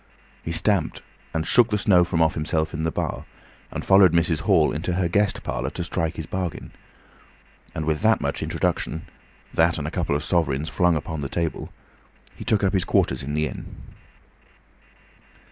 He 0.41 0.51
stamped 0.51 1.03
and 1.31 1.45
shook 1.45 1.69
the 1.69 1.77
snow 1.77 2.03
from 2.03 2.23
off 2.23 2.33
himself 2.33 2.73
in 2.73 2.85
the 2.85 2.91
bar, 2.91 3.25
and 3.69 3.85
followed 3.85 4.13
Mrs. 4.13 4.39
Hall 4.39 4.71
into 4.71 4.93
her 4.93 5.07
guest 5.07 5.43
parlour 5.43 5.69
to 5.69 5.83
strike 5.83 6.15
his 6.15 6.25
bargain. 6.25 6.71
And 7.75 7.85
with 7.85 8.01
that 8.01 8.19
much 8.19 8.41
introduction, 8.41 9.05
that 9.53 9.77
and 9.77 9.87
a 9.87 9.91
couple 9.91 10.15
of 10.15 10.23
sovereigns 10.23 10.69
flung 10.69 10.95
upon 10.95 11.21
the 11.21 11.29
table, 11.29 11.71
he 12.35 12.43
took 12.43 12.63
up 12.63 12.73
his 12.73 12.83
quarters 12.83 13.21
in 13.21 13.35
the 13.35 13.45
inn. 13.47 13.75